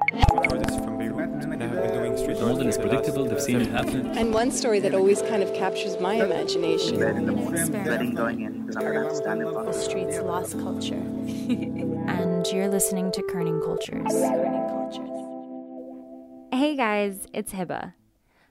Artists 0.00 0.76
from 0.76 0.98
Beirut 0.98 1.30
and 1.30 1.62
have 1.62 1.72
been 1.72 1.92
doing 1.92 2.16
street 2.16 2.38
The 2.38 2.46
model 2.46 2.58
art 2.58 2.66
is 2.66 2.76
for 2.76 2.82
the 2.82 2.88
last 2.88 3.02
predictable, 3.02 3.24
they've 3.26 3.40
seen 3.40 3.60
it 3.60 3.68
happen. 3.68 4.06
And 4.18 4.32
one 4.32 4.50
story 4.50 4.80
that 4.80 4.94
always 4.94 5.20
kind 5.22 5.42
of 5.42 5.52
captures 5.54 6.00
my 6.00 6.14
imagination. 6.14 6.98
bed 6.98 7.16
the 7.26 8.12
going 8.14 8.40
in 8.40 8.62
because 8.62 8.76
I'm 8.76 8.82
gonna 8.82 9.02
have 9.02 9.10
to 9.10 9.16
stand 9.16 9.40
The 9.42 9.72
streets 9.72 10.18
lost 10.20 10.58
culture. 10.58 10.94
and 10.94 12.46
you're 12.46 12.68
listening 12.68 13.12
to 13.12 13.22
Kerning 13.22 13.62
Cultures. 13.62 14.06
Kerning 14.06 14.68
cultures. 14.68 16.58
Hey 16.58 16.76
guys, 16.76 17.26
it's 17.32 17.52
Hiba. 17.52 17.94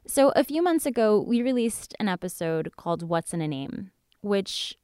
So, 0.06 0.32
a 0.36 0.44
few 0.44 0.64
months 0.64 0.86
ago, 0.86 1.20
we 1.20 1.42
released 1.42 1.94
an 2.00 2.08
episode 2.08 2.76
called 2.78 3.04
What's 3.04 3.34
in 3.34 3.42
a 3.42 3.48
Name, 3.48 3.92
which, 4.22 4.78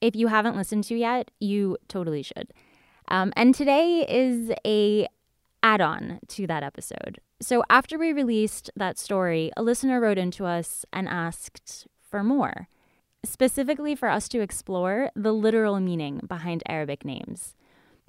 if 0.00 0.16
you 0.16 0.28
haven't 0.28 0.56
listened 0.56 0.84
to 0.84 0.96
yet, 0.96 1.30
you 1.38 1.76
totally 1.86 2.22
should. 2.22 2.52
Um, 3.08 3.32
and 3.36 3.54
today 3.54 4.04
is 4.08 4.50
a 4.66 5.06
add-on 5.62 6.20
to 6.28 6.46
that 6.46 6.62
episode. 6.62 7.20
So 7.40 7.62
after 7.70 7.98
we 7.98 8.12
released 8.12 8.70
that 8.76 8.98
story, 8.98 9.50
a 9.56 9.62
listener 9.62 10.00
wrote 10.00 10.18
into 10.18 10.44
us 10.44 10.84
and 10.92 11.08
asked 11.08 11.86
for 12.00 12.24
more, 12.24 12.68
specifically 13.24 13.94
for 13.94 14.08
us 14.08 14.28
to 14.28 14.40
explore 14.40 15.10
the 15.14 15.32
literal 15.32 15.78
meaning 15.80 16.20
behind 16.26 16.62
Arabic 16.66 17.04
names. 17.04 17.54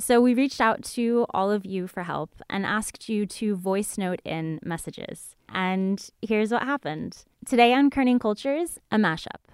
So 0.02 0.22
we 0.22 0.34
reached 0.34 0.62
out 0.62 0.82
to 0.96 1.26
all 1.32 1.52
of 1.52 1.66
you 1.66 1.86
for 1.86 2.04
help 2.04 2.42
and 2.50 2.66
asked 2.66 3.10
you 3.10 3.26
to 3.26 3.56
voice 3.56 3.98
note 3.98 4.22
in 4.24 4.60
messages. 4.64 5.36
And 5.50 6.10
here's 6.22 6.52
what 6.52 6.64
happened. 6.64 7.26
Today 7.46 7.74
on 7.74 7.90
Kerning 7.90 8.20
Cultures, 8.20 8.80
a 8.92 8.98
mashup. 8.98 9.49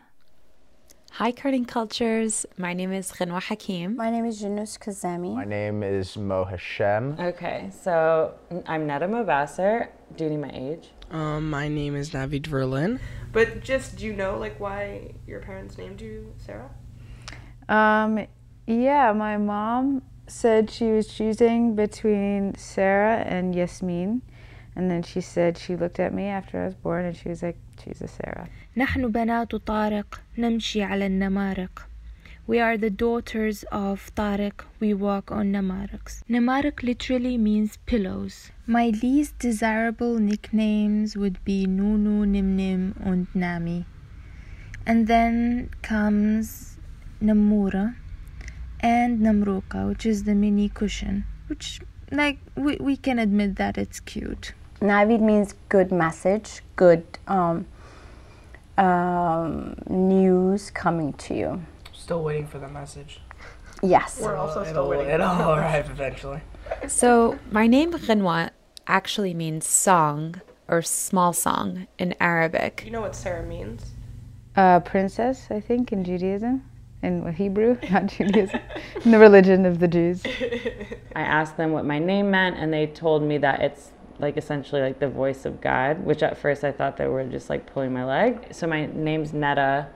Hi, 1.17 1.31
Kerning 1.31 1.65
Cultures. 1.65 2.45
My 2.57 2.73
name 2.73 2.91
is 2.91 3.09
Ghanwa 3.09 3.41
Hakim. 3.41 3.95
My 3.95 4.09
name 4.09 4.25
is 4.25 4.41
Junus 4.41 4.77
Kazemi. 4.77 5.33
My 5.33 5.45
name 5.45 5.81
is 5.81 6.17
Mo 6.17 6.43
Hashem. 6.43 7.15
Okay, 7.17 7.69
so 7.71 8.33
I'm 8.67 8.85
Neda 8.85 9.03
Mobasser. 9.03 9.87
Do 10.17 10.25
you 10.25 10.31
need 10.31 10.41
my 10.41 10.51
age? 10.53 10.89
Um, 11.11 11.49
my 11.49 11.69
name 11.69 11.95
is 11.95 12.09
Navi 12.09 12.41
Verlin. 12.41 12.99
But 13.31 13.63
just, 13.63 13.95
do 13.95 14.05
you 14.05 14.11
know 14.11 14.37
like 14.37 14.59
why 14.59 15.13
your 15.25 15.39
parents 15.39 15.77
named 15.77 16.01
you 16.01 16.33
Sarah? 16.35 16.69
Um, 17.69 18.27
yeah, 18.67 19.13
my 19.13 19.37
mom 19.37 20.01
said 20.27 20.69
she 20.69 20.91
was 20.91 21.07
choosing 21.07 21.77
between 21.77 22.55
Sarah 22.55 23.19
and 23.19 23.55
Yasmin. 23.55 24.21
And 24.76 24.90
then 24.90 25.02
she 25.02 25.20
said 25.20 25.58
she 25.58 25.76
looked 25.76 25.98
at 26.00 26.14
me 26.14 26.26
after 26.26 26.62
I 26.62 26.66
was 26.66 26.74
born 26.74 27.04
and 27.04 27.16
she 27.16 27.28
was 27.28 27.42
like, 27.42 27.58
choose 27.76 28.00
a 28.00 28.08
Sarah. 28.08 28.48
نحن 28.76 29.12
بنات 29.12 29.54
طارق 29.54 30.20
نمشي 30.38 30.82
على 30.82 31.06
النمارق. 31.06 31.90
We 32.46 32.58
are 32.58 32.76
the 32.76 32.90
daughters 32.90 33.62
of 33.70 34.10
Tariq. 34.16 34.64
We 34.80 34.92
walk 34.92 35.30
on 35.30 35.52
namaraqs. 35.52 36.24
Namaraq 36.28 36.82
literally 36.82 37.38
means 37.38 37.76
pillows. 37.86 38.50
My 38.66 38.88
least 38.88 39.38
desirable 39.38 40.18
nicknames 40.18 41.16
would 41.16 41.44
be 41.44 41.66
Nunu, 41.66 42.26
Nimnim, 42.26 42.94
and 43.06 43.28
Nami. 43.34 43.86
And 44.84 45.06
then 45.06 45.70
comes 45.82 46.76
Namura 47.22 47.94
and 48.80 49.20
Namruka, 49.20 49.86
which 49.88 50.04
is 50.04 50.24
the 50.24 50.34
mini 50.34 50.68
cushion, 50.68 51.24
which, 51.46 51.80
like, 52.10 52.38
we, 52.56 52.76
we 52.80 52.96
can 52.96 53.20
admit 53.20 53.56
that 53.56 53.78
it's 53.78 54.00
cute. 54.00 54.54
Navid 54.81 55.21
means 55.21 55.53
good 55.69 55.91
message, 55.91 56.61
good 56.75 57.05
um, 57.27 57.65
um, 58.77 59.75
news 59.87 60.69
coming 60.71 61.13
to 61.13 61.33
you. 61.33 61.65
Still 61.93 62.23
waiting 62.23 62.47
for 62.47 62.59
the 62.59 62.67
message. 62.67 63.21
Yes. 63.81 64.19
We're 64.21 64.35
also 64.35 64.61
it'll, 64.61 64.73
still 64.73 64.89
waiting. 64.89 65.09
It'll 65.09 65.27
all 65.27 65.55
arrive 65.57 65.89
eventually. 65.89 66.41
So, 66.87 67.39
my 67.51 67.67
name 67.67 67.91
Ghanwa 67.91 68.49
actually 68.87 69.33
means 69.33 69.67
song 69.67 70.41
or 70.67 70.81
small 70.81 71.33
song 71.33 71.87
in 71.97 72.15
Arabic. 72.19 72.83
You 72.85 72.91
know 72.91 73.01
what 73.01 73.15
Sarah 73.15 73.43
means? 73.43 73.91
Uh, 74.55 74.79
princess, 74.79 75.47
I 75.49 75.59
think, 75.59 75.91
in 75.91 76.03
Judaism. 76.03 76.63
In 77.01 77.31
Hebrew, 77.33 77.77
not 77.91 78.07
Judaism. 78.07 78.59
in 79.03 79.11
the 79.11 79.19
religion 79.19 79.65
of 79.65 79.79
the 79.79 79.87
Jews. 79.87 80.23
I 81.15 81.21
asked 81.21 81.57
them 81.57 81.71
what 81.71 81.85
my 81.85 81.99
name 81.99 82.31
meant, 82.31 82.57
and 82.57 82.73
they 82.73 82.87
told 82.87 83.21
me 83.21 83.37
that 83.39 83.61
it's 83.61 83.91
like 84.19 84.37
essentially 84.37 84.81
like 84.81 84.99
the 84.99 85.09
voice 85.09 85.45
of 85.45 85.61
God, 85.61 86.03
which 86.03 86.23
at 86.23 86.37
first 86.37 86.63
I 86.63 86.71
thought 86.71 86.97
they 86.97 87.07
were 87.07 87.23
just 87.25 87.49
like 87.49 87.65
pulling 87.71 87.93
my 87.93 88.05
leg. 88.05 88.47
So 88.51 88.67
my 88.67 88.85
name's 88.85 89.31
Neda. 89.31 89.87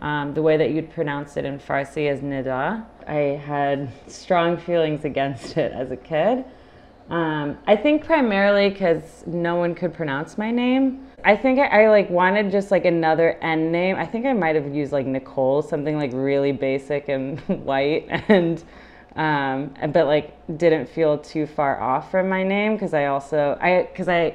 Um, 0.00 0.34
the 0.34 0.42
way 0.42 0.56
that 0.56 0.70
you'd 0.70 0.92
pronounce 0.92 1.36
it 1.36 1.44
in 1.44 1.60
Farsi 1.60 2.10
is 2.12 2.20
Nida. 2.20 2.84
I 3.06 3.40
had 3.44 3.88
strong 4.08 4.56
feelings 4.56 5.04
against 5.04 5.56
it 5.56 5.72
as 5.72 5.90
a 5.92 5.96
kid. 5.96 6.44
Um, 7.08 7.58
I 7.66 7.76
think 7.76 8.04
primarily 8.04 8.70
because 8.70 9.24
no 9.26 9.56
one 9.56 9.74
could 9.74 9.94
pronounce 9.94 10.38
my 10.38 10.50
name. 10.50 11.06
I 11.24 11.36
think 11.36 11.58
I, 11.60 11.84
I, 11.84 11.88
like 11.88 12.10
wanted 12.10 12.50
just 12.50 12.70
like 12.70 12.84
another 12.84 13.38
N 13.42 13.70
name. 13.70 13.96
I 13.96 14.06
think 14.06 14.26
I 14.26 14.32
might 14.32 14.56
have 14.56 14.74
used 14.74 14.92
like 14.92 15.06
Nicole, 15.06 15.62
something 15.62 15.96
like 15.96 16.10
really 16.12 16.52
basic 16.52 17.08
and 17.08 17.38
white, 17.64 18.06
and 18.28 18.62
um, 19.16 19.74
but 19.92 20.06
like 20.06 20.34
didn't 20.56 20.88
feel 20.88 21.18
too 21.18 21.46
far 21.46 21.80
off 21.80 22.10
from 22.10 22.28
my 22.28 22.42
name 22.42 22.74
because 22.74 22.94
I 22.94 23.06
also 23.06 23.58
I 23.60 23.88
because 23.90 24.08
I 24.08 24.34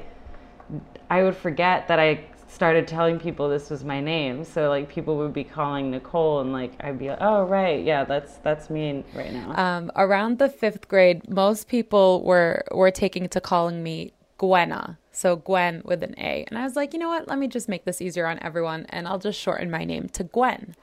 I 1.10 1.24
would 1.24 1.36
forget 1.36 1.88
that 1.88 2.00
I 2.00 2.26
started 2.48 2.88
telling 2.88 3.20
people 3.20 3.50
this 3.50 3.70
was 3.70 3.84
my 3.84 4.00
name. 4.00 4.44
So 4.44 4.70
like 4.70 4.90
people 4.90 5.18
would 5.18 5.34
be 5.34 5.44
calling 5.44 5.92
Nicole 5.92 6.42
and 6.42 6.54
like 6.54 6.74
I'd 6.80 6.98
be 6.98 7.10
like, 7.10 7.20
oh 7.22 7.44
right, 7.44 7.84
yeah, 7.84 8.04
that's 8.04 8.38
that's 8.38 8.70
me 8.70 9.04
right 9.14 9.34
now. 9.34 9.56
Um, 9.56 9.92
around 9.96 10.40
the 10.40 10.50
fifth 10.50 10.88
grade, 10.88 11.30
most 11.30 11.68
people 11.68 12.24
were 12.24 12.64
were 12.72 12.92
taking 12.92 13.30
to 13.30 13.42
calling 13.42 13.84
me 13.84 14.14
Gwenna. 14.38 14.98
So 15.12 15.36
Gwen 15.36 15.82
with 15.84 16.04
an 16.04 16.14
A. 16.20 16.46
And 16.48 16.58
I 16.58 16.64
was 16.64 16.76
like, 16.76 16.94
you 16.94 17.00
know 17.00 17.10
what? 17.10 17.28
Let 17.28 17.40
me 17.40 17.48
just 17.48 17.68
make 17.68 17.86
this 17.86 18.02
easier 18.02 18.28
on 18.28 18.38
everyone 18.42 18.86
and 18.90 19.08
I'll 19.08 19.20
just 19.20 19.40
shorten 19.40 19.72
my 19.72 19.84
name 19.84 20.10
to 20.10 20.24
Gwen. 20.24 20.76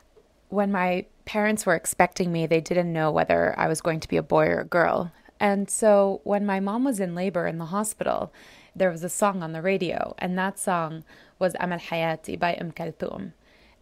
When 0.49 0.73
my 0.73 1.07
parents 1.25 1.65
were 1.65 1.75
expecting 1.75 2.33
me, 2.33 2.47
they 2.47 2.61
didn't 2.61 2.93
know 2.93 3.11
whether 3.11 3.59
I 3.59 3.69
was 3.69 3.81
going 3.81 4.01
to 4.01 4.09
be 4.09 4.17
a 4.17 4.23
boy 4.23 4.47
or 4.47 4.61
a 4.61 4.65
girl. 4.65 5.13
And 5.41 5.69
so 5.69 6.21
when 6.25 6.47
my 6.47 6.61
mom 6.61 6.85
was 6.85 7.01
in 7.01 7.15
labor 7.15 7.47
in 7.47 7.59
the 7.59 7.67
hospital, 7.67 8.33
there 8.77 8.91
was 8.91 9.05
a 9.05 9.09
song 9.09 9.43
on 9.43 9.53
the 9.53 9.63
radio, 9.63 10.15
and 10.19 10.39
that 10.39 10.59
song 10.59 11.05
was 11.39 11.55
Amal 11.61 11.79
Hayati 11.79 12.39
by 12.39 12.55
Umm 12.57 12.73
Kalthum. 12.73 13.33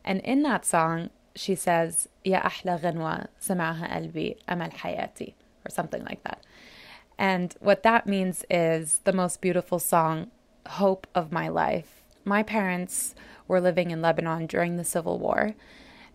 And 0.04 0.20
in 0.20 0.42
that 0.42 0.66
song, 0.66 1.10
she 1.34 1.54
says, 1.54 2.08
Ya 2.25 2.42
ahla 2.42 2.81
ghanwa 2.81 3.28
samaha 3.41 3.91
qalbi 3.91 4.36
Amal 4.48 4.70
Hayati, 4.70 5.34
or 5.64 5.70
something 5.70 6.04
like 6.04 6.22
that. 6.25 6.42
And 7.19 7.54
what 7.60 7.82
that 7.84 8.06
means 8.06 8.44
is 8.50 9.00
the 9.04 9.12
most 9.12 9.41
beautiful 9.41 9.78
song, 9.78 10.31
Hope 10.66 11.06
of 11.14 11.32
My 11.32 11.48
Life. 11.48 12.02
My 12.25 12.42
parents 12.42 13.14
were 13.48 13.60
living 13.60 13.91
in 13.91 14.02
Lebanon 14.02 14.47
during 14.47 14.76
the 14.76 14.84
Civil 14.84 15.19
War, 15.19 15.54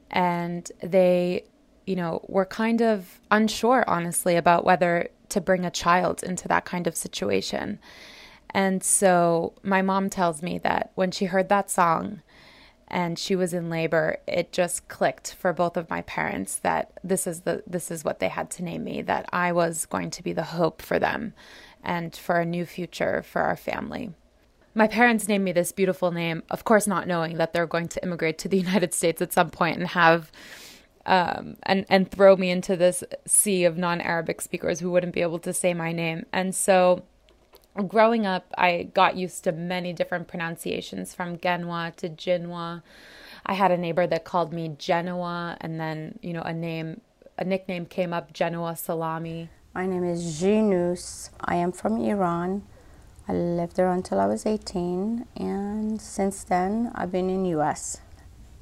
and 0.10 0.72
they, 0.82 1.44
you 1.86 1.96
know, 1.96 2.24
were 2.28 2.46
kind 2.46 2.82
of 2.82 3.20
unsure, 3.32 3.84
honestly, 3.88 4.36
about 4.36 4.66
whether 4.66 5.10
to 5.30 5.42
bring 5.42 5.66
a 5.66 5.72
child 5.72 6.24
into 6.24 6.48
that 6.48 6.66
kind 6.66 6.88
of 6.88 6.96
situation. 6.96 7.80
And 8.52 8.84
so 8.84 9.54
my 9.64 9.82
mom 9.82 10.10
tells 10.10 10.42
me 10.42 10.58
that 10.60 10.92
when 10.96 11.12
she 11.12 11.26
heard 11.26 11.50
that 11.50 11.70
song 11.70 12.22
and 12.88 13.20
she 13.20 13.36
was 13.36 13.54
in 13.54 13.70
labor, 13.70 14.18
it 14.26 14.54
just 14.54 14.88
clicked 14.88 15.34
for 15.34 15.52
both 15.52 15.76
of 15.76 15.90
my 15.90 16.02
parents 16.04 16.58
that 16.60 16.92
this 17.04 17.28
is 17.28 17.42
the 17.42 17.64
this 17.68 17.92
is 17.92 18.06
what 18.06 18.20
they 18.20 18.30
had 18.30 18.50
to 18.52 18.64
name 18.64 18.86
me, 18.86 19.02
that 19.02 19.28
I 19.34 19.52
was 19.52 19.86
going 19.86 20.10
to 20.12 20.24
be 20.24 20.32
the 20.32 20.44
hope 20.44 20.82
for 20.82 20.98
them 20.98 21.34
and 21.84 22.16
for 22.16 22.40
a 22.40 22.46
new 22.46 22.66
future 22.66 23.22
for 23.22 23.42
our 23.42 23.58
family. 23.58 24.14
My 24.78 24.88
parents 24.88 25.28
named 25.28 25.44
me 25.44 25.54
this 25.54 25.72
beautiful 25.72 26.12
name, 26.12 26.44
of 26.52 26.64
course 26.64 26.86
not 26.86 27.08
knowing 27.08 27.38
that 27.38 27.52
they're 27.52 27.66
going 27.66 27.88
to 27.88 28.04
immigrate 28.04 28.38
to 28.38 28.48
the 28.48 28.58
United 28.66 28.94
States 28.94 29.20
at 29.24 29.34
some 29.34 29.50
point 29.50 29.80
and 29.80 29.88
have 29.88 30.32
um, 31.08 31.58
and 31.64 31.84
and 31.90 32.12
throw 32.12 32.36
me 32.36 32.52
into 32.52 32.76
this 32.76 33.04
sea 33.26 33.64
of 33.64 33.76
non-Arabic 33.76 34.40
speakers 34.40 34.80
who 34.80 34.92
wouldn't 34.92 35.16
be 35.16 35.24
able 35.24 35.40
to 35.40 35.52
say 35.52 35.74
my 35.74 35.92
name. 35.92 36.28
And 36.32 36.54
so 36.54 37.02
growing 37.88 38.28
up, 38.28 38.54
I 38.56 38.92
got 38.94 39.16
used 39.16 39.44
to 39.46 39.52
many 39.52 39.94
different 39.94 40.28
pronunciations 40.28 41.16
from 41.16 41.38
Genwa 41.38 41.96
to 41.96 42.08
Jinwa. 42.08 42.84
I 43.48 43.54
had 43.56 43.72
a 43.72 43.78
neighbor 43.78 44.06
that 44.06 44.26
called 44.26 44.54
me 44.54 44.76
Genoa, 44.78 45.58
and 45.60 45.80
then, 45.80 46.20
you 46.22 46.34
know, 46.34 46.44
a 46.44 46.54
name, 46.54 47.02
a 47.40 47.46
nickname 47.46 47.88
came 47.88 48.14
up, 48.14 48.32
Genoa 48.32 48.76
Salami. 48.76 49.50
My 49.74 49.88
name 49.88 50.04
is 50.04 50.40
Jinus. 50.40 51.32
I 51.40 51.56
am 51.56 51.72
from 51.72 51.98
Iran. 51.98 52.62
I 53.28 53.34
lived 53.34 53.76
there 53.76 53.90
until 53.90 54.20
I 54.20 54.26
was 54.26 54.46
18, 54.46 55.26
and 55.36 56.02
since 56.02 56.44
then, 56.44 56.92
I've 56.96 57.12
been 57.12 57.30
in 57.30 57.46
U.S. 57.46 58.00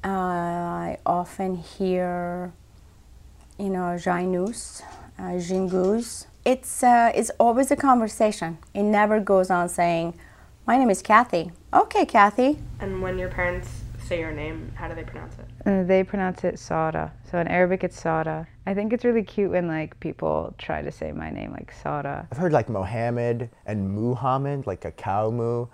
Uh, 0.04 0.08
I 0.08 0.98
often 1.06 1.56
hear, 1.56 2.52
you 3.58 3.70
know, 3.70 3.96
Jainus, 3.96 4.82
uh, 5.18 5.38
Jingus 5.38 6.26
it's 6.46 6.84
uh, 6.84 7.10
it's 7.12 7.30
always 7.40 7.72
a 7.72 7.76
conversation. 7.76 8.58
It 8.72 8.84
never 8.84 9.18
goes 9.18 9.50
on 9.50 9.68
saying, 9.68 10.14
"My 10.64 10.78
name 10.78 10.90
is 10.90 11.02
Kathy." 11.02 11.50
Okay, 11.74 12.06
Kathy. 12.06 12.58
And 12.78 13.02
when 13.02 13.18
your 13.18 13.28
parents 13.28 13.68
say 14.06 14.20
your 14.20 14.32
name, 14.32 14.72
how 14.76 14.88
do 14.88 14.94
they 14.94 15.02
pronounce 15.02 15.34
it? 15.38 15.68
Uh, 15.68 15.82
they 15.82 16.04
pronounce 16.04 16.44
it 16.44 16.58
Sada. 16.58 17.12
So 17.30 17.38
in 17.38 17.48
Arabic, 17.48 17.82
it's 17.84 18.00
Sada, 18.00 18.46
I 18.66 18.74
think 18.74 18.92
it's 18.92 19.04
really 19.04 19.22
cute 19.22 19.50
when 19.50 19.66
like 19.66 19.98
people 20.00 20.54
try 20.58 20.82
to 20.82 20.92
say 20.92 21.12
my 21.12 21.30
name 21.30 21.52
like 21.52 21.72
Sada. 21.72 22.26
I've 22.30 22.38
heard 22.38 22.52
like 22.52 22.68
Mohammed 22.68 23.50
and 23.64 23.90
Muhammad, 23.90 24.66
like 24.66 24.84
a 24.84 24.92
cow 24.92 25.30
moo. 25.30 25.66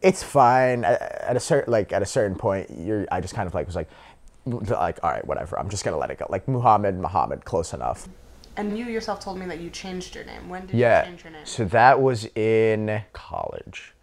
It's 0.00 0.22
fine 0.22 0.84
at, 0.84 1.00
at 1.02 1.36
a 1.36 1.40
certain 1.40 1.72
like 1.72 1.92
at 1.92 2.02
a 2.02 2.06
certain 2.06 2.36
point. 2.36 2.70
You're 2.70 3.06
I 3.10 3.20
just 3.20 3.34
kind 3.34 3.46
of 3.46 3.54
like 3.54 3.66
was 3.66 3.76
like 3.76 3.88
like 4.46 4.98
all 5.02 5.10
right 5.10 5.26
whatever. 5.26 5.58
I'm 5.58 5.68
just 5.68 5.84
gonna 5.84 5.98
let 5.98 6.10
it 6.10 6.18
go. 6.18 6.26
Like 6.28 6.46
Muhammad, 6.46 6.96
Muhammad, 6.96 7.44
close 7.44 7.72
enough. 7.72 8.08
And 8.56 8.76
you 8.76 8.86
yourself 8.86 9.20
told 9.20 9.38
me 9.38 9.46
that 9.46 9.60
you 9.60 9.70
changed 9.70 10.16
your 10.16 10.24
name. 10.24 10.48
When 10.48 10.66
did 10.66 10.74
you 10.74 10.80
change 10.80 11.22
your 11.22 11.32
name? 11.32 11.46
So 11.46 11.64
that 11.66 12.00
was 12.00 12.24
in 12.34 13.02
college, 13.12 13.94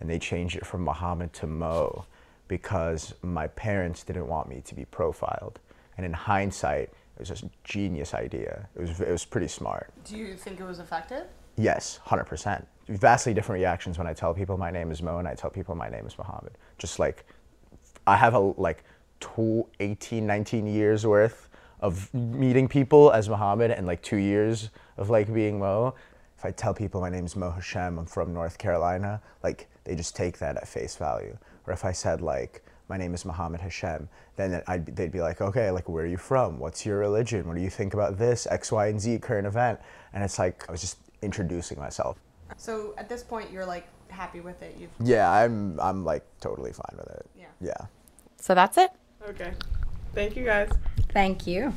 and 0.00 0.10
they 0.10 0.18
changed 0.18 0.56
it 0.56 0.66
from 0.66 0.84
Muhammad 0.84 1.32
to 1.34 1.46
Mo 1.46 2.04
because 2.52 3.14
my 3.22 3.46
parents 3.46 4.04
didn't 4.04 4.26
want 4.26 4.46
me 4.46 4.60
to 4.66 4.74
be 4.74 4.84
profiled. 4.84 5.58
And 5.96 6.04
in 6.04 6.12
hindsight, 6.12 6.90
it 7.14 7.18
was 7.18 7.28
just 7.28 7.44
a 7.44 7.50
genius 7.64 8.12
idea. 8.12 8.68
It 8.76 8.80
was 8.82 9.00
it 9.00 9.10
was 9.10 9.24
pretty 9.24 9.48
smart. 9.48 9.90
Do 10.04 10.18
you 10.18 10.36
think 10.36 10.60
it 10.60 10.64
was 10.64 10.78
effective? 10.78 11.24
Yes, 11.56 12.00
100%. 12.06 12.62
Vastly 12.88 13.32
different 13.32 13.58
reactions 13.58 13.96
when 13.96 14.06
I 14.06 14.12
tell 14.12 14.34
people 14.34 14.58
my 14.58 14.70
name 14.70 14.90
is 14.90 15.00
Mo 15.00 15.16
and 15.16 15.26
I 15.26 15.34
tell 15.34 15.48
people 15.48 15.74
my 15.74 15.88
name 15.88 16.06
is 16.06 16.18
Muhammad. 16.18 16.52
Just 16.76 16.98
like, 16.98 17.24
I 18.06 18.16
have 18.16 18.34
a, 18.34 18.40
like, 18.40 18.84
two, 19.20 19.66
18, 19.80 20.26
19 20.26 20.66
years 20.66 21.06
worth 21.06 21.48
of 21.80 22.12
meeting 22.12 22.68
people 22.68 23.12
as 23.12 23.30
Muhammad 23.30 23.70
and 23.70 23.86
like 23.86 24.02
two 24.02 24.16
years 24.16 24.68
of 24.98 25.08
like 25.08 25.32
being 25.32 25.58
Mo. 25.58 25.94
If 26.36 26.44
I 26.44 26.50
tell 26.50 26.74
people 26.74 27.00
my 27.00 27.08
name 27.08 27.24
is 27.24 27.34
Mo 27.34 27.50
Hashem, 27.50 27.98
I'm 27.98 28.06
from 28.06 28.34
North 28.34 28.58
Carolina, 28.58 29.22
like, 29.42 29.68
they 29.84 29.94
just 29.94 30.16
take 30.16 30.38
that 30.38 30.56
at 30.56 30.68
face 30.68 30.96
value. 30.96 31.36
Or 31.66 31.72
if 31.72 31.84
I 31.84 31.92
said 31.92 32.20
like, 32.20 32.64
my 32.88 32.96
name 32.96 33.14
is 33.14 33.24
Muhammad 33.24 33.60
Hashem, 33.60 34.08
then 34.36 34.62
I'd, 34.66 34.84
they'd 34.96 35.12
be 35.12 35.20
like, 35.20 35.40
okay, 35.40 35.70
like, 35.70 35.88
where 35.88 36.04
are 36.04 36.06
you 36.06 36.16
from? 36.16 36.58
What's 36.58 36.84
your 36.84 36.98
religion? 36.98 37.46
What 37.46 37.56
do 37.56 37.62
you 37.62 37.70
think 37.70 37.94
about 37.94 38.18
this? 38.18 38.46
X, 38.46 38.70
Y, 38.72 38.88
and 38.88 39.00
Z 39.00 39.18
current 39.20 39.46
event. 39.46 39.80
And 40.12 40.22
it's 40.22 40.38
like, 40.38 40.68
I 40.68 40.72
was 40.72 40.80
just 40.80 40.98
introducing 41.22 41.78
myself. 41.78 42.18
So 42.56 42.94
at 42.98 43.08
this 43.08 43.22
point, 43.22 43.50
you're 43.50 43.64
like 43.64 43.86
happy 44.08 44.40
with 44.40 44.60
it. 44.62 44.76
You've 44.78 44.90
Yeah, 45.00 45.30
I'm 45.30 45.80
I'm 45.80 46.04
like 46.04 46.24
totally 46.40 46.72
fine 46.72 46.96
with 46.98 47.08
it. 47.08 47.26
Yeah. 47.38 47.46
Yeah. 47.60 47.86
So 48.36 48.54
that's 48.54 48.76
it. 48.76 48.90
Okay. 49.26 49.52
Thank 50.14 50.36
you 50.36 50.44
guys. 50.44 50.70
Thank 51.12 51.46
you. 51.46 51.72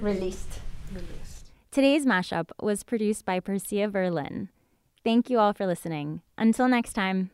Released. 0.00 0.60
Released. 0.92 1.50
Today's 1.70 2.04
mashup 2.04 2.50
was 2.60 2.82
produced 2.82 3.24
by 3.24 3.40
Persia 3.40 3.88
Verlin. 3.88 4.48
Thank 5.02 5.30
you 5.30 5.38
all 5.38 5.52
for 5.52 5.66
listening. 5.66 6.20
Until 6.36 6.68
next 6.68 6.92
time. 6.92 7.30